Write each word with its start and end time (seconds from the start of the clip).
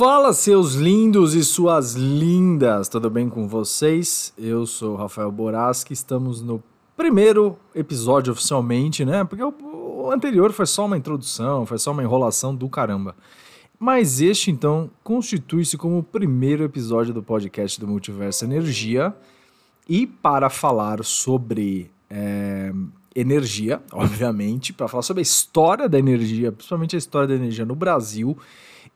Fala, 0.00 0.32
seus 0.32 0.74
lindos 0.74 1.34
e 1.34 1.44
suas 1.44 1.94
lindas, 1.94 2.88
tudo 2.88 3.10
bem 3.10 3.28
com 3.28 3.46
vocês? 3.46 4.32
Eu 4.38 4.64
sou 4.66 4.96
Rafael 4.96 5.30
Boraski, 5.30 5.92
estamos 5.92 6.40
no 6.40 6.62
primeiro 6.96 7.58
episódio 7.74 8.32
oficialmente, 8.32 9.04
né? 9.04 9.24
Porque 9.24 9.44
o, 9.44 9.52
o 10.00 10.10
anterior 10.10 10.52
foi 10.52 10.66
só 10.66 10.86
uma 10.86 10.96
introdução, 10.96 11.66
foi 11.66 11.78
só 11.78 11.92
uma 11.92 12.02
enrolação 12.02 12.54
do 12.54 12.68
caramba. 12.68 13.14
Mas 13.78 14.20
este, 14.20 14.50
então, 14.50 14.90
constitui-se 15.02 15.76
como 15.76 15.98
o 15.98 16.02
primeiro 16.02 16.64
episódio 16.64 17.14
do 17.14 17.22
podcast 17.22 17.80
do 17.80 17.86
Multiverso 17.86 18.44
Energia. 18.44 19.14
E 19.88 20.06
para 20.06 20.50
falar 20.50 21.02
sobre 21.04 21.90
é, 22.08 22.72
energia, 23.14 23.82
obviamente, 23.92 24.72
para 24.72 24.86
falar 24.86 25.02
sobre 25.02 25.20
a 25.20 25.22
história 25.22 25.88
da 25.88 25.98
energia, 25.98 26.52
principalmente 26.52 26.94
a 26.94 26.98
história 26.98 27.26
da 27.28 27.34
energia 27.34 27.64
no 27.64 27.74
Brasil 27.74 28.36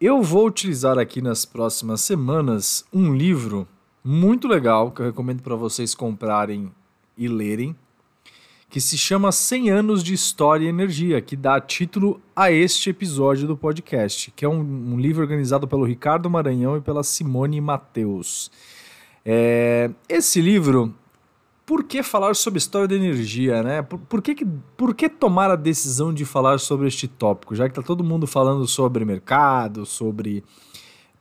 eu 0.00 0.22
vou 0.22 0.46
utilizar 0.46 0.98
aqui 0.98 1.22
nas 1.22 1.44
próximas 1.44 2.00
semanas 2.00 2.84
um 2.92 3.14
livro 3.14 3.66
muito 4.02 4.48
legal 4.48 4.90
que 4.90 5.00
eu 5.00 5.06
recomendo 5.06 5.40
para 5.40 5.54
vocês 5.54 5.94
comprarem 5.94 6.70
e 7.16 7.28
lerem, 7.28 7.76
que 8.74 8.80
se 8.80 8.98
chama 8.98 9.30
100 9.30 9.70
anos 9.70 10.02
de 10.02 10.12
história 10.12 10.66
e 10.66 10.68
energia, 10.68 11.20
que 11.20 11.36
dá 11.36 11.60
título 11.60 12.20
a 12.34 12.50
este 12.50 12.90
episódio 12.90 13.46
do 13.46 13.56
podcast, 13.56 14.32
que 14.32 14.44
é 14.44 14.48
um, 14.48 14.58
um 14.94 14.98
livro 14.98 15.22
organizado 15.22 15.68
pelo 15.68 15.84
Ricardo 15.84 16.28
Maranhão 16.28 16.76
e 16.76 16.80
pela 16.80 17.04
Simone 17.04 17.60
Mateus. 17.60 18.50
É, 19.24 19.92
esse 20.08 20.40
livro 20.40 20.92
por 21.64 21.84
que 21.84 22.02
falar 22.02 22.34
sobre 22.34 22.58
história 22.58 22.88
da 22.88 22.96
energia, 22.96 23.62
né? 23.62 23.80
Por, 23.80 23.96
por, 23.96 24.20
que, 24.20 24.44
por 24.76 24.92
que 24.92 25.08
tomar 25.08 25.52
a 25.52 25.56
decisão 25.56 26.12
de 26.12 26.24
falar 26.24 26.58
sobre 26.58 26.88
este 26.88 27.06
tópico, 27.06 27.54
já 27.54 27.68
que 27.68 27.78
está 27.78 27.80
todo 27.80 28.02
mundo 28.02 28.26
falando 28.26 28.66
sobre 28.66 29.04
mercado, 29.04 29.86
sobre 29.86 30.42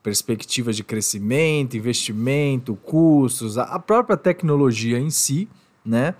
perspectivas 0.01 0.75
de 0.75 0.83
crescimento, 0.83 1.77
investimento, 1.77 2.75
custos, 2.77 3.59
a 3.59 3.77
própria 3.77 4.17
tecnologia 4.17 4.97
em 4.97 5.11
si, 5.11 5.47
né? 5.85 6.15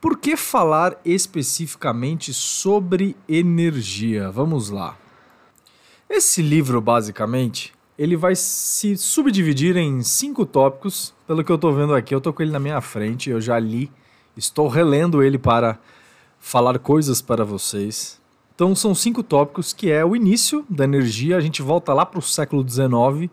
Por 0.00 0.16
que 0.16 0.34
falar 0.34 0.98
especificamente 1.04 2.32
sobre 2.32 3.14
energia? 3.28 4.30
Vamos 4.30 4.70
lá. 4.70 4.96
Esse 6.08 6.40
livro, 6.40 6.80
basicamente, 6.80 7.74
ele 7.98 8.16
vai 8.16 8.34
se 8.34 8.96
subdividir 8.96 9.76
em 9.76 10.02
cinco 10.02 10.46
tópicos. 10.46 11.12
Pelo 11.26 11.44
que 11.44 11.52
eu 11.52 11.56
estou 11.56 11.74
vendo 11.74 11.94
aqui, 11.94 12.14
eu 12.14 12.18
estou 12.18 12.32
com 12.32 12.42
ele 12.42 12.50
na 12.50 12.58
minha 12.58 12.80
frente, 12.80 13.28
eu 13.28 13.42
já 13.42 13.58
li, 13.58 13.92
estou 14.34 14.68
relendo 14.68 15.22
ele 15.22 15.36
para 15.36 15.78
falar 16.38 16.78
coisas 16.78 17.20
para 17.20 17.44
vocês. 17.44 18.18
Então 18.54 18.74
são 18.74 18.94
cinco 18.94 19.22
tópicos 19.22 19.74
que 19.74 19.90
é 19.90 20.02
o 20.02 20.16
início 20.16 20.64
da 20.68 20.84
energia, 20.84 21.36
a 21.36 21.40
gente 21.40 21.60
volta 21.60 21.92
lá 21.92 22.06
para 22.06 22.18
o 22.18 22.22
século 22.22 22.66
XIX, 22.66 23.30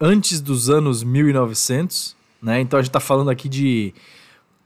antes 0.00 0.40
dos 0.40 0.70
anos 0.70 1.02
1900, 1.02 2.16
né? 2.40 2.60
Então 2.60 2.78
a 2.78 2.82
gente 2.82 2.90
está 2.90 3.00
falando 3.00 3.30
aqui 3.30 3.48
de 3.48 3.92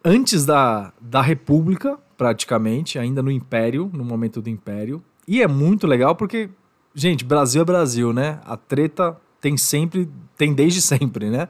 antes 0.05 0.45
da, 0.45 0.93
da 1.01 1.21
República, 1.23 1.99
praticamente, 2.17 2.99
ainda 2.99 3.23
no 3.23 3.31
Império, 3.31 3.91
no 3.93 4.05
momento 4.05 4.43
do 4.43 4.49
Império. 4.49 5.03
E 5.27 5.43
é 5.43 5.49
muito 5.49 5.87
legal 5.87 6.15
porque, 6.15 6.51
gente, 6.95 7.25
Brasil 7.25 7.63
é 7.63 7.65
Brasil, 7.65 8.13
né? 8.13 8.41
A 8.45 8.57
treta 8.57 9.17
tem 9.41 9.57
sempre, 9.57 10.09
tem 10.37 10.53
desde 10.53 10.83
sempre, 10.83 11.31
né? 11.31 11.49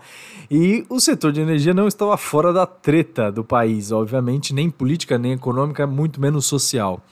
E 0.51 0.85
o 0.89 1.01
setor 1.01 1.33
de 1.33 1.41
energia 1.41 1.75
não 1.75 1.89
estava 1.89 2.17
fora 2.17 2.53
da 2.53 2.67
treta 2.67 3.33
do 3.33 3.45
país, 3.45 3.91
obviamente, 3.91 4.55
nem 4.55 4.71
política, 4.71 5.19
nem 5.19 5.33
econômica, 5.33 5.87
muito 5.87 6.21
menos 6.21 6.47
social. 6.47 7.03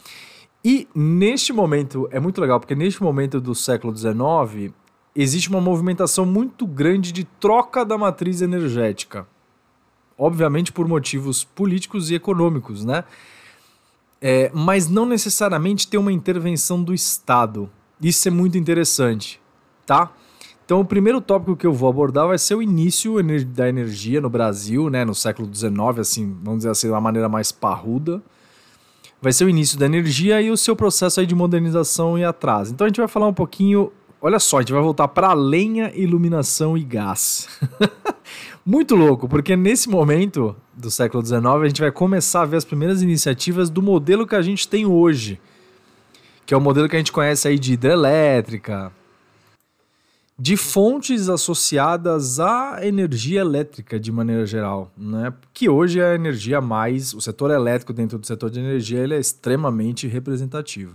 E 0.65 0.89
neste 0.95 1.53
momento, 1.53 2.09
é 2.11 2.21
muito 2.21 2.41
legal, 2.41 2.61
porque 2.61 2.75
neste 2.75 3.03
momento 3.03 3.41
do 3.41 3.55
século 3.55 3.97
XIX, 3.97 4.73
existe 5.15 5.49
uma 5.49 5.61
movimentação 5.61 6.27
muito 6.27 6.67
grande 6.67 7.13
de 7.13 7.25
troca 7.25 7.85
da 7.85 7.97
matriz 7.97 8.43
energética. 8.43 9.27
Obviamente 10.19 10.73
por 10.73 10.89
motivos 10.89 11.45
políticos 11.45 12.11
e 12.11 12.17
econômicos, 12.17 12.85
né? 12.85 13.05
É, 14.21 14.51
mas 14.53 14.89
não 14.89 15.07
necessariamente 15.07 15.87
tem 15.87 15.99
uma 15.99 16.13
intervenção 16.13 16.83
do 16.83 16.93
Estado. 16.93 17.71
Isso 18.03 18.27
é 18.27 18.31
muito 18.31 18.59
interessante, 18.59 19.41
tá? 19.87 20.13
Então, 20.69 20.81
o 20.81 20.85
primeiro 20.85 21.19
tópico 21.19 21.57
que 21.57 21.67
eu 21.67 21.73
vou 21.73 21.89
abordar 21.89 22.27
vai 22.27 22.37
ser 22.37 22.55
o 22.55 22.61
início 22.61 23.15
da 23.47 23.69
energia 23.71 24.21
no 24.21 24.29
Brasil, 24.29 24.91
né, 24.91 25.03
no 25.03 25.15
século 25.15 25.49
XIX, 25.53 25.73
assim, 25.99 26.37
vamos 26.43 26.59
dizer 26.59 26.71
assim, 26.71 26.91
uma 26.91 27.01
maneira 27.01 27.27
mais 27.27 27.51
parruda. 27.51 28.23
Vai 29.23 29.33
ser 29.33 29.47
o 29.47 29.49
início 29.49 29.79
da 29.79 29.87
energia 29.87 30.43
e 30.43 30.51
o 30.51 30.59
seu 30.59 30.77
processo 30.77 31.21
aí 31.21 31.27
de 31.27 31.35
modernização 31.35 32.19
e 32.19 32.25
atraso. 32.25 32.75
Então, 32.75 32.85
a 32.85 32.89
gente 32.89 32.99
vai 32.99 33.09
falar 33.09 33.27
um 33.29 33.33
pouquinho. 33.33 33.91
Olha 34.21 34.39
só, 34.39 34.59
a 34.59 34.61
gente 34.61 34.73
vai 34.73 34.83
voltar 34.83 35.09
para 35.09 35.33
lenha, 35.33 35.91
iluminação 35.95 36.77
e 36.77 36.85
gás. 36.85 37.49
Muito 38.71 38.95
louco, 38.95 39.27
porque 39.27 39.57
nesse 39.57 39.89
momento 39.89 40.55
do 40.75 40.91
século 40.91 41.25
XIX 41.25 41.43
a 41.43 41.69
gente 41.69 41.81
vai 41.81 41.91
começar 41.91 42.43
a 42.43 42.45
ver 42.45 42.59
as 42.59 42.67
primeiras 42.67 43.01
iniciativas 43.01 43.71
do 43.71 43.81
modelo 43.81 44.27
que 44.27 44.35
a 44.35 44.43
gente 44.43 44.69
tem 44.69 44.85
hoje, 44.85 45.41
que 46.45 46.53
é 46.53 46.57
o 46.57 46.61
modelo 46.61 46.87
que 46.87 46.95
a 46.95 46.99
gente 46.99 47.11
conhece 47.11 47.49
aí 47.49 47.59
de 47.59 47.73
hidrelétrica, 47.73 48.93
de 50.39 50.55
fontes 50.55 51.31
associadas 51.31 52.39
à 52.41 52.81
energia 52.83 53.41
elétrica 53.41 53.99
de 53.99 54.13
maneira 54.13 54.45
geral, 54.45 54.93
né? 54.95 55.33
Que 55.55 55.71
hoje 55.71 55.99
é 55.99 56.13
a 56.13 56.15
energia 56.15 56.61
mais, 56.61 57.15
o 57.15 57.23
setor 57.23 57.51
elétrico 57.51 57.95
dentro 57.95 58.19
do 58.19 58.27
setor 58.27 58.51
de 58.51 58.61
energia 58.61 58.99
ele 58.99 59.15
é 59.15 59.19
extremamente 59.19 60.07
representativo. 60.07 60.95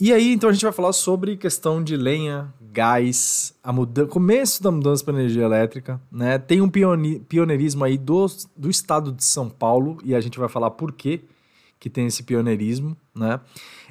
E 0.00 0.12
aí 0.12 0.32
então 0.32 0.48
a 0.48 0.52
gente 0.52 0.62
vai 0.62 0.72
falar 0.72 0.92
sobre 0.92 1.36
questão 1.36 1.82
de 1.82 1.96
lenha, 1.96 2.54
gás, 2.60 3.52
a 3.64 3.72
mudança, 3.72 4.08
começo 4.08 4.62
da 4.62 4.70
mudança 4.70 5.04
para 5.04 5.14
energia 5.14 5.42
elétrica, 5.42 6.00
né? 6.10 6.38
Tem 6.38 6.60
um 6.60 6.70
pioneirismo 6.70 7.82
aí 7.84 7.98
do, 7.98 8.26
do 8.56 8.70
estado 8.70 9.10
de 9.10 9.24
São 9.24 9.50
Paulo 9.50 9.98
e 10.04 10.14
a 10.14 10.20
gente 10.20 10.38
vai 10.38 10.48
falar 10.48 10.70
por 10.70 10.92
quê 10.92 11.22
que 11.80 11.90
tem 11.90 12.06
esse 12.06 12.22
pioneirismo, 12.22 12.96
né? 13.12 13.40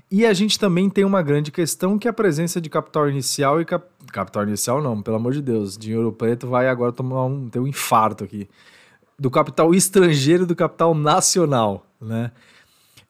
E 0.09 0.25
a 0.25 0.31
gente 0.31 0.57
também 0.57 0.89
tem 0.89 1.03
uma 1.03 1.21
grande 1.21 1.51
questão 1.51 1.99
que 1.99 2.07
é 2.07 2.11
a 2.11 2.13
presença 2.13 2.61
de 2.61 2.69
capital 2.69 3.09
inicial 3.09 3.59
e 3.59 3.65
cap... 3.65 3.85
capital 4.13 4.43
inicial 4.43 4.81
não, 4.81 5.01
pelo 5.01 5.17
amor 5.17 5.33
de 5.33 5.41
Deus, 5.41 5.77
dinheiro 5.77 6.13
preto 6.13 6.47
vai 6.47 6.69
agora 6.69 6.93
tomar 6.93 7.25
um 7.25 7.49
ter 7.49 7.59
um 7.59 7.67
infarto 7.67 8.23
aqui 8.23 8.47
do 9.19 9.29
capital 9.29 9.73
estrangeiro 9.73 10.43
e 10.43 10.45
do 10.45 10.55
capital 10.55 10.95
nacional, 10.95 11.85
né? 11.99 12.31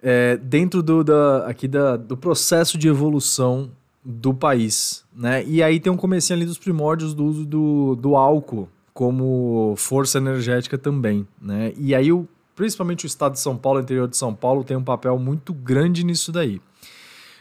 É, 0.01 0.37
dentro 0.37 0.83
do, 0.83 1.03
da, 1.03 1.47
aqui 1.47 1.67
da, 1.67 1.97
do 1.97 2.15
processo 2.15 2.77
de 2.77 2.87
evolução 2.87 3.71
do 4.03 4.33
país, 4.33 5.03
né? 5.13 5.43
E 5.45 5.61
aí 5.61 5.79
tem 5.79 5.91
um 5.91 5.97
comecinho 5.97 6.37
ali 6.37 6.45
dos 6.45 6.57
primórdios 6.57 7.13
do 7.13 7.25
uso 7.25 7.45
do, 7.45 7.95
do 7.95 8.15
álcool 8.15 8.69
como 8.93 9.75
força 9.75 10.17
energética 10.17 10.77
também, 10.77 11.27
né? 11.41 11.73
E 11.77 11.93
aí 11.93 12.11
o, 12.11 12.27
principalmente 12.55 13.05
o 13.05 13.07
estado 13.07 13.33
de 13.33 13.39
São 13.39 13.57
Paulo, 13.57 13.79
o 13.79 13.83
interior 13.83 14.07
de 14.07 14.17
São 14.17 14.33
Paulo, 14.33 14.63
tem 14.63 14.77
um 14.77 14.83
papel 14.83 15.19
muito 15.19 15.53
grande 15.53 16.03
nisso 16.03 16.31
daí. 16.31 16.61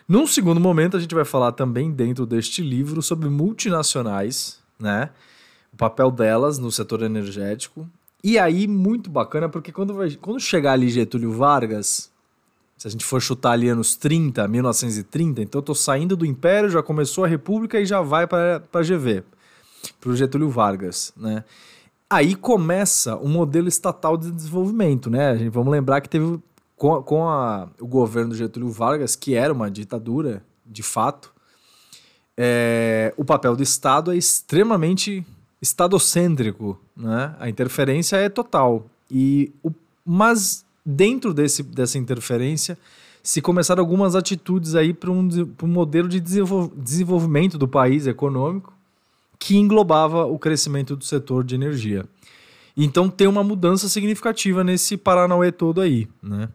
Num 0.08 0.26
segundo 0.26 0.60
momento, 0.60 0.96
a 0.96 1.00
gente 1.00 1.14
vai 1.14 1.24
falar 1.24 1.52
também 1.52 1.90
dentro 1.90 2.26
deste 2.26 2.62
livro 2.62 3.00
sobre 3.00 3.28
multinacionais, 3.28 4.60
né? 4.78 5.10
O 5.72 5.76
papel 5.76 6.10
delas 6.10 6.58
no 6.58 6.70
setor 6.70 7.02
energético. 7.02 7.88
E 8.22 8.38
aí, 8.38 8.68
muito 8.68 9.08
bacana, 9.08 9.48
porque 9.48 9.72
quando, 9.72 9.94
vai, 9.94 10.10
quando 10.20 10.38
chegar 10.38 10.72
ali 10.72 10.88
Getúlio 10.88 11.32
Vargas, 11.32 12.10
se 12.76 12.87
a 12.87 12.91
gente 12.91 13.04
for 13.04 13.20
chutar 13.20 13.53
ali 13.53 13.69
anos 13.69 13.97
30, 13.97 14.47
1930, 14.47 15.42
então 15.42 15.59
eu 15.60 15.62
tô 15.62 15.75
saindo 15.75 16.16
do 16.16 16.26
Império, 16.26 16.69
já 16.69 16.82
começou 16.82 17.25
a 17.25 17.28
República 17.28 17.80
e 17.80 17.86
já 17.86 18.03
vai 18.03 18.27
para 18.27 18.62
a 18.72 18.83
GV, 18.83 19.24
para 20.00 20.10
o 20.10 20.16
Getúlio 20.16 20.50
Vargas, 20.50 21.12
né? 21.16 21.45
Aí 22.09 22.34
começa 22.34 23.16
o 23.16 23.28
modelo 23.28 23.66
estatal 23.66 24.16
de 24.16 24.30
desenvolvimento, 24.30 25.10
né? 25.10 25.30
A 25.30 25.36
gente, 25.36 25.48
vamos 25.48 25.72
lembrar 25.72 26.00
que 26.00 26.09
teve 26.09 26.39
com, 26.77 27.03
com 27.03 27.28
a, 27.28 27.68
o 27.80 27.86
governo 27.86 28.30
do 28.30 28.36
Getúlio 28.36 28.71
Vargas, 28.71 29.16
que 29.16 29.34
era 29.34 29.53
uma 29.53 29.71
ditadura, 29.71 30.42
de 30.65 30.83
fato, 30.83 31.33
é, 32.36 33.15
o 33.16 33.24
papel 33.24 33.56
do 33.56 33.62
Estado 33.62 34.12
é 34.12 34.16
extremamente 34.16 35.27
estadocêntrico, 35.60 36.78
né? 36.95 37.34
A 37.41 37.48
interferência 37.48 38.16
é 38.16 38.28
total. 38.28 38.86
E 39.10 39.53
o, 39.62 39.72
mas 40.04 40.66
dentro 40.86 41.34
desse, 41.34 41.65
dessa 41.65 41.98
interferência 41.98 42.78
se 43.22 43.42
começaram 43.42 43.83
algumas 43.83 44.15
atitudes 44.15 44.77
aí 44.77 44.94
para 44.94 45.10
um, 45.10 45.28
um 45.60 45.66
modelo 45.66 46.09
de 46.09 46.21
desenvolvimento 46.21 47.59
do 47.59 47.66
país 47.66 48.06
econômico 48.06 48.72
que 49.36 49.56
englobava 49.56 50.24
o 50.24 50.38
crescimento 50.38 50.94
do 50.94 51.04
setor 51.04 51.42
de 51.42 51.56
energia. 51.56 52.06
Então 52.77 53.10
tem 53.10 53.27
uma 53.27 53.42
mudança 53.42 53.88
significativa 53.88 54.62
nesse 54.62 54.97
Paranauê 54.97 55.50
todo 55.50 55.80
aí, 55.80 56.06
né? 56.22 56.48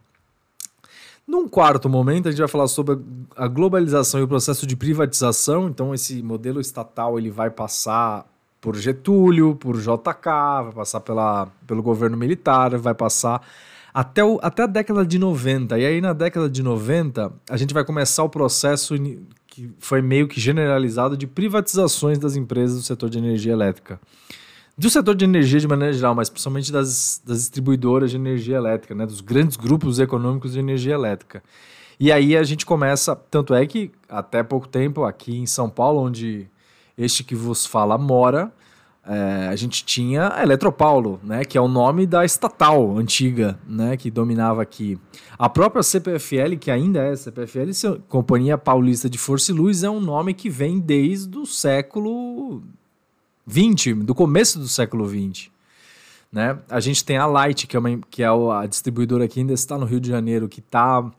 Num 1.27 1.47
quarto 1.47 1.87
momento, 1.87 2.27
a 2.27 2.31
gente 2.31 2.39
vai 2.39 2.47
falar 2.47 2.67
sobre 2.67 2.99
a 3.37 3.47
globalização 3.47 4.19
e 4.19 4.23
o 4.23 4.27
processo 4.27 4.65
de 4.67 4.75
privatização. 4.75 5.69
Então, 5.69 5.93
esse 5.93 6.21
modelo 6.21 6.59
estatal 6.59 7.17
ele 7.17 7.29
vai 7.29 7.49
passar 7.49 8.25
por 8.59 8.75
Getúlio, 8.75 9.55
por 9.55 9.77
JK, 9.77 10.63
vai 10.63 10.73
passar 10.73 10.99
pela, 10.99 11.47
pelo 11.65 11.81
governo 11.81 12.17
militar, 12.17 12.77
vai 12.77 12.93
passar 12.93 13.41
até, 13.93 14.23
o, 14.23 14.39
até 14.41 14.63
a 14.63 14.67
década 14.67 15.05
de 15.05 15.19
90. 15.19 15.77
E 15.77 15.85
aí, 15.85 16.01
na 16.01 16.13
década 16.13 16.49
de 16.49 16.63
90, 16.63 17.31
a 17.49 17.57
gente 17.57 17.73
vai 17.73 17.83
começar 17.83 18.23
o 18.23 18.29
processo 18.29 18.95
que 19.47 19.69
foi 19.79 20.01
meio 20.01 20.27
que 20.27 20.39
generalizado 20.39 21.17
de 21.17 21.27
privatizações 21.27 22.17
das 22.17 22.35
empresas 22.35 22.77
do 22.77 22.83
setor 22.83 23.09
de 23.09 23.17
energia 23.17 23.51
elétrica. 23.51 23.99
Do 24.77 24.89
setor 24.89 25.13
de 25.13 25.25
energia 25.25 25.59
de 25.59 25.67
maneira 25.67 25.93
geral, 25.93 26.15
mas 26.15 26.29
principalmente 26.29 26.71
das, 26.71 27.21
das 27.25 27.39
distribuidoras 27.39 28.09
de 28.11 28.15
energia 28.15 28.55
elétrica, 28.55 28.95
né, 28.95 29.05
dos 29.05 29.19
grandes 29.19 29.57
grupos 29.57 29.99
econômicos 29.99 30.53
de 30.53 30.59
energia 30.59 30.93
elétrica. 30.93 31.43
E 31.99 32.11
aí 32.11 32.35
a 32.35 32.43
gente 32.43 32.65
começa, 32.65 33.15
tanto 33.15 33.53
é 33.53 33.65
que 33.67 33.91
até 34.09 34.41
pouco 34.41 34.67
tempo 34.67 35.03
aqui 35.03 35.37
em 35.37 35.45
São 35.45 35.69
Paulo, 35.69 35.99
onde 35.99 36.47
este 36.97 37.23
que 37.23 37.35
vos 37.35 37.65
fala 37.65 37.97
mora, 37.97 38.51
é, 39.05 39.47
a 39.47 39.55
gente 39.55 39.83
tinha 39.83 40.31
a 40.33 40.43
Eletropaulo, 40.43 41.19
né, 41.23 41.43
que 41.43 41.57
é 41.57 41.61
o 41.61 41.67
nome 41.67 42.05
da 42.05 42.23
estatal 42.23 42.97
antiga, 42.97 43.59
né, 43.67 43.97
que 43.97 44.11
dominava 44.11 44.61
aqui. 44.61 44.99
A 45.37 45.49
própria 45.49 45.81
CPFL, 45.81 46.55
que 46.59 46.69
ainda 46.69 46.99
é 47.01 47.15
CPFL, 47.15 47.71
Companhia 48.07 48.57
Paulista 48.57 49.09
de 49.09 49.17
Força 49.17 49.51
e 49.51 49.55
Luz, 49.55 49.83
é 49.83 49.89
um 49.89 49.99
nome 49.99 50.33
que 50.33 50.49
vem 50.49 50.79
desde 50.79 51.35
o 51.37 51.45
século 51.45 52.61
20, 53.45 53.93
do 53.95 54.13
começo 54.13 54.59
do 54.59 54.67
século 54.67 55.05
20. 55.05 55.51
Né? 56.31 56.57
A 56.69 56.79
gente 56.79 57.03
tem 57.03 57.17
a 57.17 57.25
Light, 57.25 57.67
que 57.67 57.75
é, 57.75 57.79
uma, 57.79 57.99
que 58.09 58.23
é 58.23 58.27
a 58.27 58.65
distribuidora 58.67 59.27
que 59.27 59.39
ainda 59.39 59.53
está 59.53 59.77
no 59.77 59.85
Rio 59.85 59.99
de 59.99 60.09
Janeiro, 60.09 60.47
que 60.47 60.59
está 60.59 61.11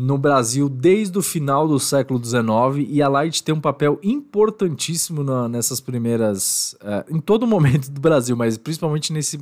no 0.00 0.16
Brasil 0.16 0.66
desde 0.66 1.18
o 1.18 1.22
final 1.22 1.68
do 1.68 1.78
século 1.78 2.18
XIX 2.24 2.88
e 2.88 3.02
a 3.02 3.08
Light 3.08 3.44
tem 3.44 3.54
um 3.54 3.60
papel 3.60 4.00
importantíssimo 4.02 5.22
na, 5.22 5.46
nessas 5.46 5.78
primeiras. 5.78 6.74
Uh, 6.80 7.16
em 7.16 7.20
todo 7.20 7.44
momento 7.46 7.90
do 7.90 8.00
Brasil, 8.00 8.34
mas 8.34 8.56
principalmente 8.56 9.12
nesse 9.12 9.38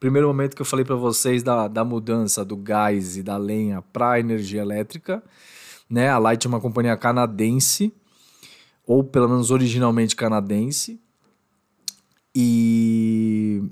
primeiro 0.00 0.26
momento 0.26 0.56
que 0.56 0.62
eu 0.62 0.66
falei 0.66 0.84
para 0.84 0.96
vocês 0.96 1.44
da, 1.44 1.68
da 1.68 1.84
mudança 1.84 2.44
do 2.44 2.56
gás 2.56 3.16
e 3.16 3.22
da 3.22 3.36
lenha 3.36 3.80
para 3.92 4.12
a 4.12 4.20
energia 4.20 4.60
elétrica. 4.60 5.22
Né? 5.88 6.08
A 6.08 6.18
Light 6.18 6.44
é 6.44 6.48
uma 6.48 6.60
companhia 6.60 6.96
canadense, 6.96 7.92
ou 8.84 9.04
pelo 9.04 9.28
menos 9.28 9.52
originalmente 9.52 10.16
canadense. 10.16 11.00
E 12.34 13.62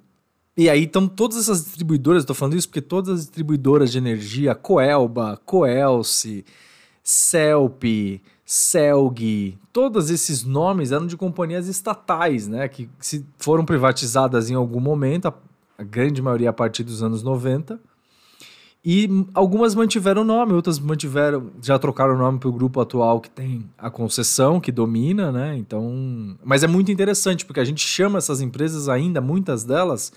e 0.56 0.68
aí 0.68 0.84
estão 0.84 1.06
todas 1.06 1.38
essas 1.38 1.64
distribuidoras, 1.64 2.22
estou 2.22 2.36
falando 2.36 2.56
isso 2.56 2.68
porque 2.68 2.82
todas 2.82 3.14
as 3.14 3.20
distribuidoras 3.20 3.90
de 3.92 3.98
energia, 3.98 4.54
Coelba, 4.54 5.40
Coelce, 5.44 6.44
Celp, 7.02 7.84
Celg, 8.44 9.58
todos 9.72 10.10
esses 10.10 10.44
nomes 10.44 10.92
eram 10.92 11.06
de 11.06 11.16
companhias 11.16 11.68
estatais, 11.68 12.48
né, 12.48 12.68
que 12.68 12.90
se 12.98 13.24
foram 13.38 13.64
privatizadas 13.64 14.50
em 14.50 14.54
algum 14.54 14.80
momento, 14.80 15.32
a 15.78 15.82
grande 15.82 16.20
maioria 16.20 16.50
a 16.50 16.52
partir 16.52 16.82
dos 16.82 17.02
anos 17.02 17.22
90. 17.22 17.80
E 18.82 19.26
algumas 19.34 19.74
mantiveram 19.74 20.22
o 20.22 20.24
nome, 20.24 20.54
outras 20.54 20.78
mantiveram, 20.78 21.50
já 21.60 21.78
trocaram 21.78 22.14
o 22.14 22.18
nome 22.18 22.38
para 22.38 22.48
o 22.48 22.52
grupo 22.52 22.80
atual 22.80 23.20
que 23.20 23.28
tem 23.28 23.68
a 23.76 23.90
concessão, 23.90 24.58
que 24.58 24.72
domina, 24.72 25.30
né? 25.30 25.54
Então. 25.56 26.36
Mas 26.42 26.62
é 26.64 26.66
muito 26.66 26.90
interessante, 26.90 27.44
porque 27.44 27.60
a 27.60 27.64
gente 27.64 27.86
chama 27.86 28.18
essas 28.18 28.40
empresas 28.40 28.88
ainda, 28.88 29.20
muitas 29.20 29.64
delas, 29.64 30.12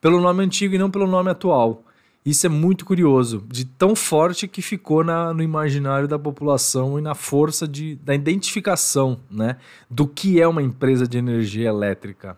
pelo 0.00 0.20
nome 0.20 0.42
antigo 0.42 0.74
e 0.74 0.78
não 0.78 0.90
pelo 0.90 1.06
nome 1.06 1.30
atual. 1.30 1.82
Isso 2.24 2.44
é 2.44 2.48
muito 2.48 2.84
curioso, 2.84 3.44
de 3.48 3.64
tão 3.64 3.94
forte 3.94 4.48
que 4.48 4.60
ficou 4.60 5.04
na, 5.04 5.32
no 5.32 5.44
imaginário 5.44 6.08
da 6.08 6.18
população 6.18 6.98
e 6.98 7.02
na 7.02 7.14
força 7.14 7.68
de, 7.68 7.94
da 7.96 8.16
identificação 8.16 9.20
né, 9.30 9.58
do 9.88 10.08
que 10.08 10.40
é 10.40 10.48
uma 10.48 10.60
empresa 10.60 11.06
de 11.06 11.18
energia 11.18 11.68
elétrica. 11.68 12.36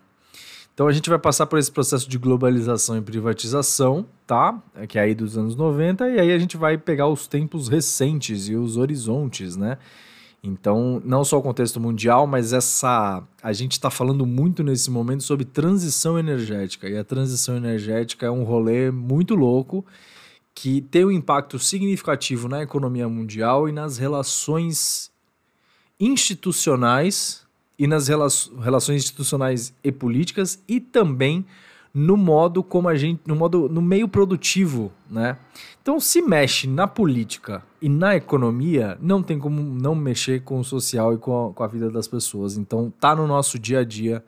Então 0.79 0.87
a 0.87 0.93
gente 0.93 1.09
vai 1.09 1.19
passar 1.19 1.45
por 1.45 1.59
esse 1.59 1.69
processo 1.69 2.09
de 2.09 2.17
globalização 2.17 2.97
e 2.97 3.01
privatização, 3.01 4.05
tá? 4.25 4.63
Que 4.87 4.97
é 4.97 5.01
aí 5.01 5.13
dos 5.13 5.37
anos 5.37 5.53
90, 5.53 6.07
e 6.07 6.17
aí 6.17 6.31
a 6.31 6.39
gente 6.39 6.55
vai 6.55 6.77
pegar 6.77 7.09
os 7.09 7.27
tempos 7.27 7.67
recentes 7.67 8.47
e 8.47 8.55
os 8.55 8.77
horizontes, 8.77 9.57
né? 9.57 9.77
Então, 10.41 11.01
não 11.03 11.25
só 11.25 11.37
o 11.37 11.41
contexto 11.41 11.81
mundial, 11.81 12.25
mas 12.25 12.53
essa. 12.53 13.21
A 13.43 13.51
gente 13.51 13.73
está 13.73 13.89
falando 13.89 14.25
muito 14.25 14.63
nesse 14.63 14.89
momento 14.89 15.21
sobre 15.21 15.43
transição 15.43 16.17
energética. 16.17 16.87
E 16.87 16.97
a 16.97 17.03
transição 17.03 17.57
energética 17.57 18.27
é 18.27 18.31
um 18.31 18.45
rolê 18.45 18.89
muito 18.89 19.35
louco 19.35 19.85
que 20.55 20.79
tem 20.79 21.03
um 21.03 21.11
impacto 21.11 21.59
significativo 21.59 22.47
na 22.47 22.61
economia 22.61 23.09
mundial 23.09 23.67
e 23.67 23.73
nas 23.73 23.97
relações 23.97 25.11
institucionais 25.99 27.48
e 27.79 27.87
nas 27.87 28.09
rela 28.09 28.27
relações 28.61 29.03
institucionais 29.03 29.73
e 29.81 29.91
políticas 29.91 30.61
e 30.67 30.81
também 30.81 31.45
no 31.93 32.15
modo 32.15 32.61
como 32.61 32.87
a 32.87 32.95
gente, 32.95 33.21
no 33.25 33.35
modo 33.35 33.67
no 33.67 33.81
meio 33.81 34.07
produtivo, 34.07 34.91
né? 35.09 35.37
Então, 35.81 35.99
se 35.99 36.21
mexe 36.21 36.67
na 36.67 36.87
política 36.87 37.63
e 37.81 37.89
na 37.89 38.15
economia, 38.15 38.97
não 39.01 39.23
tem 39.23 39.39
como 39.39 39.61
não 39.61 39.95
mexer 39.95 40.43
com 40.43 40.59
o 40.59 40.63
social 40.63 41.15
e 41.15 41.17
com 41.17 41.47
a, 41.47 41.53
com 41.53 41.63
a 41.63 41.67
vida 41.67 41.89
das 41.89 42.07
pessoas. 42.07 42.57
Então, 42.57 42.93
tá 42.99 43.15
no 43.15 43.25
nosso 43.25 43.57
dia 43.57 43.79
a 43.79 43.83
dia 43.83 44.23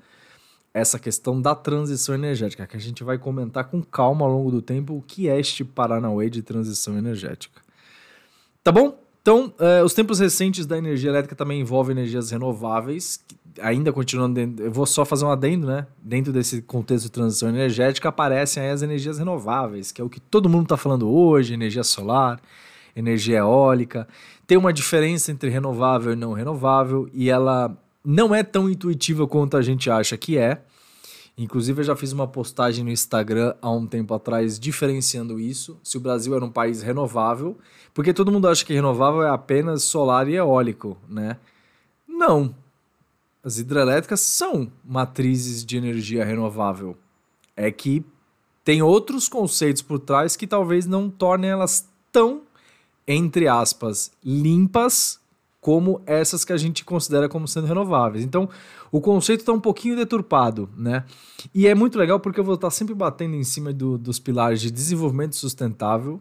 essa 0.73 0.97
questão 0.97 1.39
da 1.39 1.53
transição 1.53 2.15
energética, 2.15 2.65
que 2.65 2.77
a 2.77 2.79
gente 2.79 3.03
vai 3.03 3.17
comentar 3.17 3.65
com 3.65 3.81
calma 3.83 4.25
ao 4.25 4.31
longo 4.31 4.49
do 4.49 4.61
tempo 4.61 4.95
o 4.95 5.01
que 5.01 5.27
é 5.27 5.37
este 5.37 5.65
Paranauê 5.65 6.29
de 6.29 6.41
transição 6.41 6.97
energética. 6.97 7.61
Tá 8.63 8.71
bom? 8.71 8.97
Então, 9.21 9.53
eh, 9.59 9.83
os 9.83 9.93
tempos 9.93 10.19
recentes 10.19 10.65
da 10.65 10.77
energia 10.77 11.09
elétrica 11.09 11.35
também 11.35 11.61
envolvem 11.61 11.95
energias 11.95 12.31
renováveis, 12.31 13.23
ainda 13.59 13.91
continuando 13.91 14.35
dentro, 14.35 14.65
eu 14.65 14.71
vou 14.71 14.85
só 14.85 15.05
fazer 15.05 15.25
um 15.25 15.31
adendo, 15.31 15.67
né? 15.67 15.85
Dentro 16.01 16.31
desse 16.33 16.61
contexto 16.61 17.05
de 17.05 17.11
transição 17.11 17.49
energética 17.49 18.09
aparecem 18.09 18.69
as 18.69 18.81
energias 18.81 19.19
renováveis, 19.19 19.91
que 19.91 20.01
é 20.01 20.03
o 20.03 20.09
que 20.09 20.19
todo 20.19 20.49
mundo 20.49 20.63
está 20.63 20.77
falando 20.77 21.09
hoje, 21.09 21.53
energia 21.53 21.83
solar, 21.83 22.39
energia 22.95 23.39
eólica. 23.39 24.07
Tem 24.47 24.57
uma 24.57 24.73
diferença 24.73 25.31
entre 25.31 25.49
renovável 25.49 26.13
e 26.13 26.15
não 26.15 26.33
renovável 26.33 27.09
e 27.13 27.29
ela 27.29 27.77
não 28.03 28.33
é 28.33 28.43
tão 28.43 28.69
intuitiva 28.69 29.27
quanto 29.27 29.55
a 29.55 29.61
gente 29.61 29.89
acha 29.89 30.17
que 30.17 30.37
é. 30.37 30.61
Inclusive, 31.41 31.79
eu 31.79 31.85
já 31.85 31.95
fiz 31.95 32.11
uma 32.11 32.27
postagem 32.27 32.85
no 32.85 32.91
Instagram 32.91 33.55
há 33.59 33.71
um 33.71 33.87
tempo 33.87 34.13
atrás 34.13 34.59
diferenciando 34.59 35.39
isso. 35.39 35.75
Se 35.83 35.97
o 35.97 35.99
Brasil 35.99 36.35
era 36.35 36.45
um 36.45 36.51
país 36.51 36.83
renovável, 36.83 37.57
porque 37.95 38.13
todo 38.13 38.31
mundo 38.31 38.47
acha 38.47 38.63
que 38.63 38.75
renovável 38.75 39.23
é 39.23 39.29
apenas 39.29 39.81
solar 39.81 40.27
e 40.27 40.35
eólico, 40.35 40.95
né? 41.09 41.37
Não, 42.07 42.53
as 43.43 43.57
hidrelétricas 43.57 44.19
são 44.19 44.71
matrizes 44.85 45.65
de 45.65 45.77
energia 45.77 46.23
renovável. 46.23 46.95
É 47.57 47.71
que 47.71 48.05
tem 48.63 48.83
outros 48.83 49.27
conceitos 49.27 49.81
por 49.81 49.97
trás 49.97 50.35
que 50.35 50.45
talvez 50.45 50.85
não 50.85 51.09
tornem 51.09 51.49
elas 51.49 51.89
tão, 52.11 52.43
entre 53.07 53.47
aspas, 53.47 54.11
limpas 54.23 55.19
como 55.61 56.01
essas 56.07 56.43
que 56.43 56.51
a 56.51 56.57
gente 56.57 56.83
considera 56.83 57.29
como 57.29 57.47
sendo 57.47 57.67
renováveis. 57.67 58.25
Então, 58.25 58.49
o 58.91 58.99
conceito 58.99 59.41
está 59.41 59.53
um 59.53 59.59
pouquinho 59.59 59.95
deturpado, 59.95 60.67
né? 60.75 61.05
E 61.53 61.67
é 61.67 61.75
muito 61.75 61.99
legal 61.99 62.19
porque 62.19 62.39
eu 62.39 62.43
vou 62.43 62.55
estar 62.55 62.71
sempre 62.71 62.95
batendo 62.95 63.35
em 63.35 63.43
cima 63.43 63.71
do, 63.71 63.95
dos 63.95 64.19
pilares 64.19 64.59
de 64.59 64.71
desenvolvimento 64.71 65.35
sustentável 65.35 66.19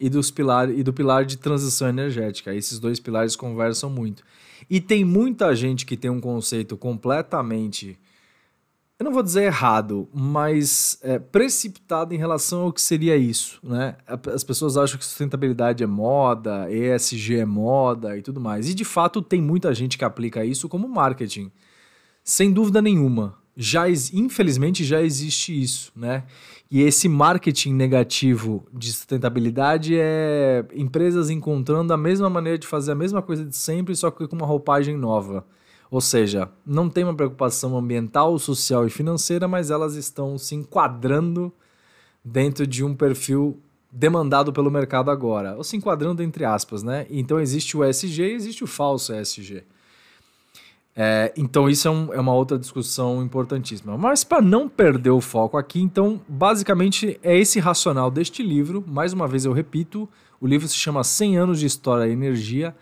e, 0.00 0.08
dos 0.08 0.30
pilar, 0.30 0.70
e 0.70 0.82
do 0.82 0.92
pilar 0.92 1.26
de 1.26 1.36
transição 1.36 1.86
energética. 1.88 2.54
Esses 2.54 2.78
dois 2.78 2.98
pilares 2.98 3.36
conversam 3.36 3.90
muito. 3.90 4.24
E 4.70 4.80
tem 4.80 5.04
muita 5.04 5.54
gente 5.54 5.84
que 5.84 5.96
tem 5.96 6.10
um 6.10 6.20
conceito 6.20 6.74
completamente, 6.76 7.98
eu 8.98 9.04
não 9.04 9.12
vou 9.12 9.22
dizer 9.22 9.44
errado, 9.44 10.08
mas 10.12 10.98
é, 11.02 11.20
precipitado 11.20 12.12
em 12.12 12.18
relação 12.18 12.62
ao 12.62 12.72
que 12.72 12.82
seria 12.82 13.16
isso. 13.16 13.60
Né? 13.62 13.96
As 14.34 14.42
pessoas 14.42 14.76
acham 14.76 14.98
que 14.98 15.04
sustentabilidade 15.04 15.84
é 15.84 15.86
moda, 15.86 16.66
ESG 16.68 17.36
é 17.36 17.44
moda 17.44 18.18
e 18.18 18.22
tudo 18.22 18.40
mais. 18.40 18.68
E 18.68 18.74
de 18.74 18.84
fato 18.84 19.22
tem 19.22 19.40
muita 19.40 19.72
gente 19.72 19.96
que 19.96 20.04
aplica 20.04 20.44
isso 20.44 20.68
como 20.68 20.88
marketing. 20.88 21.52
Sem 22.24 22.52
dúvida 22.52 22.82
nenhuma. 22.82 23.36
Já, 23.56 23.88
infelizmente 23.88 24.84
já 24.84 25.00
existe 25.00 25.60
isso, 25.60 25.92
né? 25.94 26.24
E 26.70 26.80
esse 26.80 27.08
marketing 27.08 27.74
negativo 27.74 28.66
de 28.72 28.92
sustentabilidade 28.92 29.96
é 29.96 30.64
empresas 30.74 31.30
encontrando 31.30 31.92
a 31.92 31.96
mesma 31.96 32.28
maneira 32.28 32.58
de 32.58 32.66
fazer 32.66 32.92
a 32.92 32.96
mesma 32.96 33.22
coisa 33.22 33.44
de 33.44 33.56
sempre, 33.56 33.96
só 33.96 34.10
que 34.10 34.26
com 34.28 34.36
uma 34.36 34.46
roupagem 34.46 34.96
nova. 34.96 35.44
Ou 35.90 36.00
seja, 36.00 36.50
não 36.66 36.90
tem 36.90 37.04
uma 37.04 37.14
preocupação 37.14 37.76
ambiental, 37.76 38.38
social 38.38 38.86
e 38.86 38.90
financeira, 38.90 39.48
mas 39.48 39.70
elas 39.70 39.94
estão 39.94 40.36
se 40.36 40.54
enquadrando 40.54 41.52
dentro 42.22 42.66
de 42.66 42.84
um 42.84 42.94
perfil 42.94 43.58
demandado 43.90 44.52
pelo 44.52 44.70
mercado 44.70 45.10
agora. 45.10 45.56
Ou 45.56 45.64
se 45.64 45.76
enquadrando 45.76 46.22
entre 46.22 46.44
aspas, 46.44 46.82
né? 46.82 47.06
Então 47.08 47.40
existe 47.40 47.76
o 47.76 47.84
ESG 47.84 48.22
e 48.22 48.34
existe 48.34 48.62
o 48.62 48.66
falso 48.66 49.14
ESG. 49.14 49.64
É, 51.00 51.32
então, 51.36 51.70
isso 51.70 51.86
é, 51.86 51.90
um, 51.92 52.12
é, 52.12 52.18
uma 52.18 52.34
outra 52.34 52.58
discussão 52.58 53.22
importantíssima. 53.22 53.96
Mas, 53.96 54.24
para 54.24 54.42
não 54.42 54.68
perder 54.68 55.10
o 55.10 55.20
foco 55.20 55.56
aqui, 55.56 55.80
então, 55.80 56.20
basicamente 56.26 57.20
é 57.22 57.38
esse 57.38 57.60
racional 57.60 58.10
deste 58.10 58.42
livro. 58.42 58.84
Mais 58.84 59.12
uma 59.12 59.28
vez 59.28 59.44
eu 59.44 59.52
repito: 59.52 60.08
o 60.40 60.46
livro 60.46 60.66
se 60.66 60.74
chama 60.74 61.04
100 61.04 61.38
Anos 61.38 61.60
de 61.60 61.66
História 61.66 62.08
e 62.08 62.12
Energia. 62.12 62.74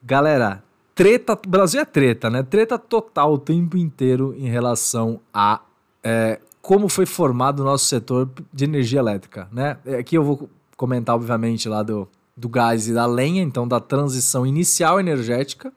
Galera, 0.00 0.62
treta. 0.94 1.38
Brasil 1.46 1.80
é 1.80 1.84
treta, 1.84 2.30
né? 2.30 2.42
Treta 2.42 2.78
total 2.78 3.34
o 3.34 3.38
tempo 3.38 3.76
inteiro 3.76 4.34
em 4.36 4.48
relação 4.48 5.20
a 5.32 5.60
é, 6.02 6.40
como 6.60 6.88
foi 6.88 7.04
formado 7.04 7.60
o 7.60 7.64
nosso 7.64 7.84
setor 7.84 8.30
de 8.52 8.64
energia 8.64 8.98
elétrica, 8.98 9.48
né? 9.52 9.76
Aqui 9.98 10.16
eu 10.16 10.24
vou 10.24 10.48
comentar, 10.76 11.14
obviamente, 11.14 11.68
lá 11.68 11.82
do, 11.82 12.08
do 12.36 12.48
gás 12.48 12.88
e 12.88 12.94
da 12.94 13.06
lenha, 13.06 13.42
então 13.42 13.68
da 13.68 13.80
transição 13.80 14.46
inicial 14.46 14.98
energética 14.98 15.72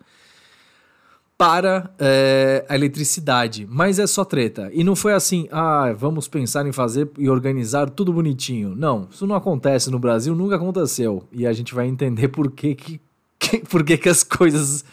para 1.37 1.91
é, 1.99 2.65
a 2.67 2.75
eletricidade. 2.75 3.67
Mas 3.69 3.99
é 3.99 4.07
só 4.07 4.25
treta. 4.25 4.71
E 4.73 4.83
não 4.83 4.95
foi 4.95 5.13
assim, 5.13 5.47
ah, 5.51 5.93
vamos 5.95 6.27
pensar 6.27 6.65
em 6.65 6.71
fazer 6.71 7.09
e 7.17 7.29
organizar 7.29 7.89
tudo 7.89 8.11
bonitinho. 8.11 8.73
Não, 8.75 9.07
isso 9.11 9.27
não 9.27 9.35
acontece 9.35 9.91
no 9.91 9.99
Brasil, 9.99 10.33
nunca 10.33 10.55
aconteceu. 10.55 11.23
E 11.31 11.45
a 11.45 11.53
gente 11.53 11.75
vai 11.75 11.85
entender 11.85 12.29
por 12.29 12.49
que, 12.49 12.73
que, 12.73 12.99
que 13.39 13.59
por 13.59 13.83
que, 13.83 13.97
que 13.97 14.09
as 14.09 14.23
coisas 14.23 14.83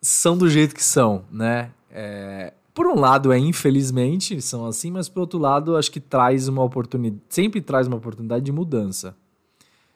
são 0.00 0.36
do 0.36 0.48
jeito 0.48 0.74
que 0.74 0.84
são, 0.84 1.24
né? 1.30 1.70
É, 1.90 2.52
por 2.72 2.86
um 2.86 2.98
lado, 2.98 3.32
é 3.32 3.38
infelizmente, 3.38 4.40
são 4.40 4.66
assim, 4.66 4.90
mas 4.90 5.08
por 5.08 5.20
outro 5.20 5.38
lado, 5.38 5.76
acho 5.76 5.90
que 5.90 6.00
traz 6.00 6.48
uma 6.48 6.62
oportunidade, 6.62 7.22
sempre 7.28 7.60
traz 7.60 7.86
uma 7.86 7.96
oportunidade 7.96 8.44
de 8.44 8.52
mudança 8.52 9.16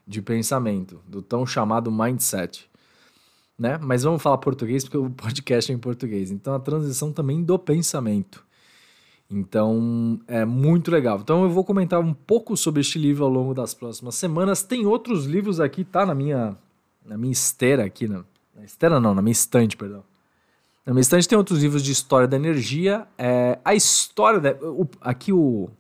de 0.07 0.21
pensamento, 0.21 1.01
do 1.09 1.23
tão 1.23 1.47
chamado 1.47 1.91
mindset 1.91 2.69
né? 3.59 3.79
Mas 3.81 4.03
vamos 4.03 4.23
falar 4.23 4.39
português 4.39 4.85
porque 4.85 4.99
o 4.99 5.11
podcast 5.11 5.71
é 5.71 5.75
em 5.75 5.79
português. 5.79 6.31
Então 6.31 6.55
a 6.55 6.61
transição 6.61 7.13
também 7.13 7.43
do 7.43 7.59
pensamento. 7.59 8.45
Então 9.31 10.21
é 10.27 10.45
muito 10.45 10.91
legal. 10.91 11.19
Então 11.21 11.45
eu 11.45 11.51
vou 11.51 11.65
comentar 11.65 12.01
um 12.01 12.13
pouco 12.13 12.57
sobre 12.57 12.81
este 12.81 12.99
livro 12.99 13.25
ao 13.25 13.31
longo 13.31 13.55
das 13.55 13.73
próximas 13.75 14.17
semanas. 14.17 14.63
Tem 14.63 14.87
outros 14.87 15.25
livros 15.25 15.61
aqui, 15.61 15.85
tá 15.85 16.05
na 16.05 16.15
minha 16.15 16.57
na 17.05 17.19
minha 17.19 17.33
esteira 17.33 17.85
aqui, 17.85 18.09
na, 18.09 18.25
na 18.55 18.65
esteira 18.65 18.99
não, 18.99 19.15
na 19.15 19.23
minha 19.23 19.33
estante, 19.33 19.77
perdão. 19.77 20.03
Na 20.87 20.93
minha 20.93 21.03
estante 21.03 21.29
tem 21.29 21.37
outros 21.37 21.63
livros 21.63 21.83
de 21.83 21.93
história 21.93 22.29
da 22.29 22.37
energia. 22.37 23.07
É, 23.17 23.59
a 23.65 23.75
história 23.75 24.39
da, 24.41 24.53
o, 24.63 24.87
aqui 25.01 25.33
o 25.33 25.71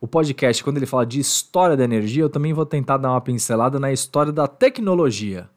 o 0.00 0.06
podcast 0.06 0.64
quando 0.64 0.78
ele 0.78 0.86
fala 0.86 1.04
de 1.04 1.20
história 1.20 1.76
da 1.76 1.84
energia, 1.84 2.22
eu 2.22 2.30
também 2.30 2.54
vou 2.54 2.64
tentar 2.64 2.96
dar 2.96 3.10
uma 3.10 3.20
pincelada 3.20 3.78
na 3.78 3.92
história 3.92 4.32
da 4.32 4.48
tecnologia. 4.48 5.48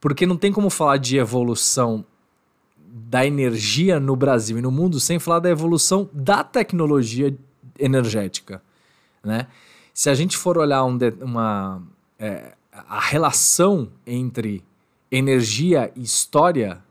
Porque 0.00 0.26
não 0.26 0.36
tem 0.36 0.52
como 0.52 0.68
falar 0.68 0.96
de 0.96 1.16
evolução 1.16 2.04
da 2.76 3.24
energia 3.24 4.00
no 4.00 4.16
Brasil 4.16 4.58
e 4.58 4.62
no 4.62 4.70
mundo 4.70 4.98
sem 4.98 5.18
falar 5.18 5.38
da 5.38 5.50
evolução 5.50 6.08
da 6.12 6.42
tecnologia 6.42 7.36
energética, 7.78 8.62
né? 9.22 9.46
Se 9.94 10.10
a 10.10 10.14
gente 10.14 10.36
for 10.36 10.58
olhar 10.58 10.84
um 10.84 10.96
de, 10.96 11.10
uma, 11.22 11.82
é, 12.18 12.54
a 12.88 13.00
relação 13.00 13.88
entre 14.06 14.62
energia 15.10 15.90
e 15.94 16.02
história 16.02 16.82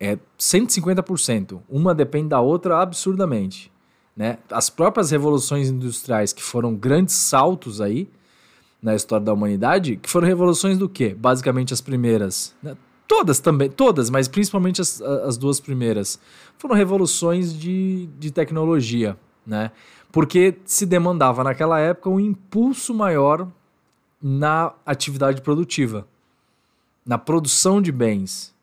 é 0.00 0.18
150%. 0.38 1.60
Uma 1.68 1.94
depende 1.94 2.30
da 2.30 2.40
outra 2.40 2.80
absurdamente. 2.80 3.70
Né? 4.16 4.38
As 4.50 4.68
próprias 4.68 5.10
revoluções 5.10 5.68
industriais, 5.68 6.32
que 6.32 6.42
foram 6.42 6.74
grandes 6.74 7.14
saltos 7.14 7.80
aí, 7.80 8.08
na 8.82 8.96
história 8.96 9.24
da 9.24 9.32
humanidade, 9.32 9.96
que 9.96 10.10
foram 10.10 10.26
revoluções 10.26 10.76
do 10.76 10.88
quê? 10.88 11.14
Basicamente 11.14 11.72
as 11.72 11.80
primeiras. 11.80 12.52
Né? 12.60 12.76
Todas 13.06 13.38
também, 13.38 13.70
todas, 13.70 14.10
mas 14.10 14.26
principalmente 14.26 14.80
as, 14.80 15.00
as 15.00 15.36
duas 15.36 15.60
primeiras. 15.60 16.18
Foram 16.58 16.74
revoluções 16.74 17.56
de, 17.56 18.08
de 18.18 18.30
tecnologia, 18.32 19.16
né? 19.46 19.70
Porque 20.10 20.56
se 20.64 20.84
demandava 20.84 21.44
naquela 21.44 21.78
época 21.78 22.10
um 22.10 22.18
impulso 22.18 22.92
maior 22.94 23.48
na 24.22 24.72
atividade 24.86 25.42
produtiva, 25.42 26.06
na 27.04 27.18
produção 27.18 27.82
de 27.82 27.90
bens, 27.90 28.54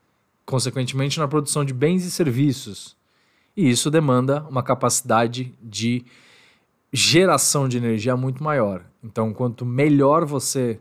consequentemente 0.46 1.20
na 1.20 1.28
produção 1.28 1.66
de 1.66 1.74
bens 1.74 2.06
e 2.06 2.12
serviços. 2.12 2.96
E 3.56 3.70
isso 3.70 3.92
demanda 3.92 4.46
uma 4.50 4.64
capacidade 4.64 5.54
de 5.62 6.06
geração 6.92 7.68
de 7.68 7.78
energia 7.78 8.16
muito 8.16 8.44
maior. 8.44 8.86
Então, 9.04 9.34
quanto 9.34 9.66
melhor 9.66 10.26
você 10.26 10.80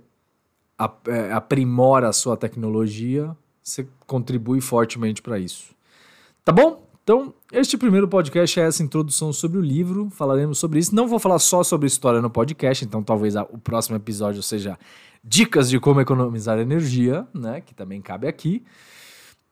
é, 1.06 1.32
aprimora 1.32 2.08
a 2.08 2.12
sua 2.12 2.36
tecnologia, 2.36 3.36
você 3.62 3.86
contribui 4.06 4.60
fortemente 4.60 5.20
para 5.20 5.38
isso. 5.38 5.74
Tá 6.44 6.52
bom? 6.52 6.87
Então, 7.08 7.32
este 7.50 7.78
primeiro 7.78 8.06
podcast 8.06 8.60
é 8.60 8.64
essa 8.64 8.82
introdução 8.82 9.32
sobre 9.32 9.56
o 9.56 9.62
livro. 9.62 10.10
Falaremos 10.10 10.58
sobre 10.58 10.78
isso. 10.78 10.94
Não 10.94 11.08
vou 11.08 11.18
falar 11.18 11.38
só 11.38 11.64
sobre 11.64 11.86
história 11.86 12.20
no 12.20 12.28
podcast, 12.28 12.84
então 12.84 13.02
talvez 13.02 13.34
o 13.34 13.56
próximo 13.56 13.96
episódio 13.96 14.42
seja 14.42 14.78
dicas 15.24 15.70
de 15.70 15.80
como 15.80 16.02
economizar 16.02 16.58
energia, 16.58 17.26
né? 17.32 17.62
Que 17.62 17.74
também 17.74 18.02
cabe 18.02 18.28
aqui. 18.28 18.62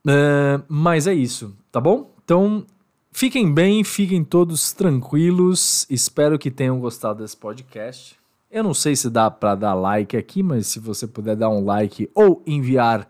Uh, 0.07 0.63
mas 0.69 1.07
é 1.07 1.15
isso, 1.15 1.57
tá 1.73 1.81
bom? 1.81 2.13
Então, 2.23 2.67
Fiquem 3.11 3.51
bem, 3.51 3.83
fiquem 3.83 4.23
todos 4.23 4.75
tranquilos. 4.75 5.87
Espero 5.89 6.39
que 6.39 6.51
tenham 6.51 6.79
gostado 6.79 7.23
desse 7.23 7.39
podcast. 7.39 8.17
Eu 8.51 8.63
não 8.63 8.75
sei 8.75 8.95
se 8.95 9.09
dá 9.09 9.31
para 9.31 9.55
dar 9.55 9.73
like 9.73 10.15
aqui, 10.15 10.43
mas 10.43 10.67
se 10.67 10.79
você 10.79 11.07
puder 11.07 11.35
dar 11.35 11.49
um 11.49 11.65
like 11.65 12.11
ou 12.15 12.43
enviar 12.47 13.09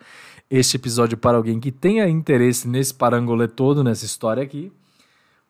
este 0.50 0.76
episódio 0.76 1.19
para 1.19 1.37
alguém 1.37 1.59
que 1.59 1.73
tenha 1.73 2.09
interesse 2.09 2.69
nesse 2.69 2.95
parangolê 2.95 3.49
todo, 3.49 3.83
nessa 3.83 4.05
história 4.05 4.43
aqui, 4.43 4.73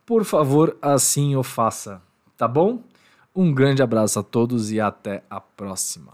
por 0.05 0.25
favor, 0.25 0.77
assim 0.81 1.37
o 1.37 1.43
faça, 1.43 2.01
tá 2.37 2.47
bom? 2.47 2.83
Um 3.35 3.53
grande 3.53 3.83
abraço 3.83 4.19
a 4.19 4.23
todos 4.23 4.71
e 4.71 4.81
até 4.81 5.23
a 5.29 5.41
próxima. 5.41 6.13